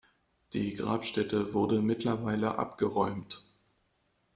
[0.53, 3.43] Die Grabstätte wurde mittlerweile abgeräumt.